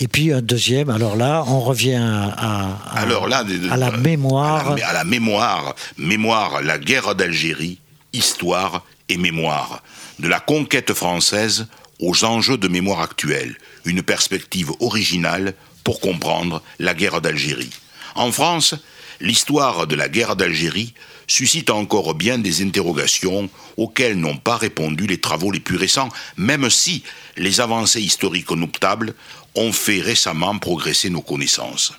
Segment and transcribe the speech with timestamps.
[0.00, 4.76] Et puis un deuxième, alors là, on revient à, alors là, à la mémoire.
[4.84, 7.80] À la, mémoire, mémoire, la guerre d'Algérie,
[8.12, 9.82] histoire et mémoire.
[10.20, 11.66] De la conquête française
[11.98, 17.72] aux enjeux de mémoire actuelle, une perspective originale pour comprendre la guerre d'Algérie.
[18.14, 18.76] En France,
[19.20, 20.94] l'histoire de la guerre d'Algérie
[21.26, 26.70] suscite encore bien des interrogations auxquelles n'ont pas répondu les travaux les plus récents, même
[26.70, 27.02] si
[27.36, 29.14] les avancées historiques notables
[29.54, 31.92] ont fait récemment progresser nos connaissances.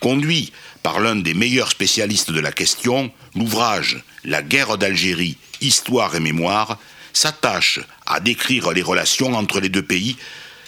[0.00, 0.52] Conduit
[0.82, 6.78] par l'un des meilleurs spécialistes de la question, l'ouvrage La guerre d'Algérie, histoire et mémoire
[7.12, 10.16] s'attache à décrire les relations entre les deux pays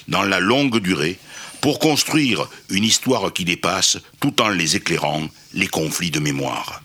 [0.09, 1.19] dans la longue durée
[1.65, 6.83] pour construire une histoire qui dépasse, tout en les éclairant, les conflits de mémoire.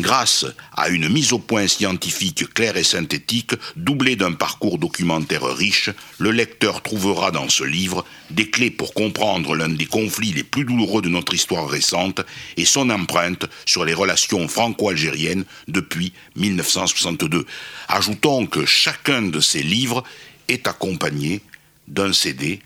[0.00, 5.90] Grâce à une mise au point scientifique claire et synthétique, doublée d'un parcours documentaire riche,
[6.16, 10.64] le lecteur trouvera dans ce livre des clés pour comprendre l'un des conflits les plus
[10.64, 12.22] douloureux de notre histoire récente
[12.56, 17.44] et son empreinte sur les relations franco-algériennes depuis 1962.
[17.86, 20.02] Ajoutons que chacun de ces livres
[20.48, 21.42] est accompagné
[21.86, 22.62] d'un CD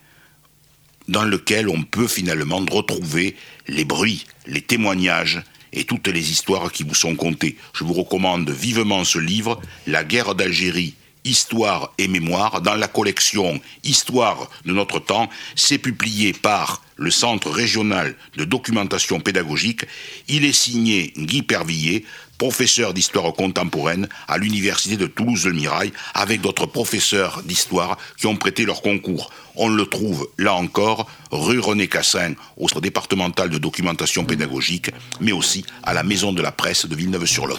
[1.09, 3.37] dans lequel on peut finalement retrouver
[3.69, 7.57] les bruits, les témoignages et toutes les histoires qui vous sont contées.
[7.75, 13.61] Je vous recommande vivement ce livre, La guerre d'Algérie, Histoire et mémoire, dans la collection
[13.83, 15.29] Histoire de notre temps.
[15.57, 19.84] C'est publié par le Centre régional de documentation pédagogique.
[20.29, 22.05] Il est signé Guy Pervillier,
[22.39, 28.83] professeur d'histoire contemporaine à l'université de Toulouse-le-Mirail, avec d'autres professeurs d'histoire qui ont prêté leur
[28.83, 29.31] concours.
[29.55, 35.65] On le trouve, là encore, rue René Cassin, au départemental de documentation pédagogique, mais aussi
[35.83, 37.59] à la Maison de la Presse de Villeneuve-sur-Lot.